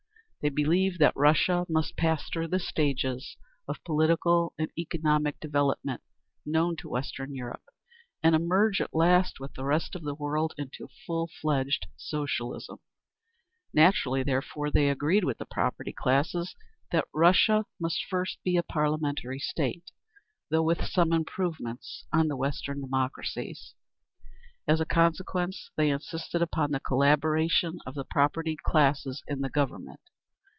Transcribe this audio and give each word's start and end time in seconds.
They 0.43 0.49
believed 0.49 0.97
that 0.97 1.15
Russia 1.15 1.67
must 1.69 1.95
pass 1.95 2.27
through 2.27 2.47
the 2.47 2.57
stages 2.57 3.37
of 3.67 3.83
political 3.83 4.53
and 4.57 4.71
economic 4.75 5.39
development 5.39 6.01
known 6.47 6.75
to 6.77 6.89
Western 6.89 7.35
Europe, 7.35 7.61
and 8.23 8.33
emerge 8.33 8.81
at 8.81 8.95
last, 8.95 9.39
with 9.39 9.53
the 9.53 9.63
rest 9.65 9.93
of 9.93 10.01
the 10.01 10.15
world, 10.15 10.55
into 10.57 10.87
full 11.05 11.27
fledged 11.39 11.85
Socialism. 11.95 12.79
Naturally, 13.71 14.23
therefore, 14.23 14.71
they 14.71 14.89
agreed 14.89 15.23
with 15.23 15.37
the 15.37 15.45
propertied 15.45 15.95
classes 15.95 16.55
that 16.91 17.07
Russia 17.13 17.67
must 17.79 18.03
first 18.03 18.39
be 18.43 18.57
a 18.57 18.63
parliamentary 18.63 19.37
state—though 19.37 20.63
with 20.63 20.85
some 20.87 21.13
improvements 21.13 22.07
on 22.11 22.29
the 22.29 22.35
Western 22.35 22.81
democracies. 22.81 23.75
As 24.67 24.81
a 24.81 24.85
consequence, 24.85 25.69
they 25.77 25.91
insisted 25.91 26.41
upon 26.41 26.71
the 26.71 26.79
collaboration 26.79 27.77
of 27.85 27.93
the 27.93 28.05
propertied 28.05 28.63
classes 28.63 29.21
in 29.27 29.41
the 29.41 29.47
Government. 29.49 29.99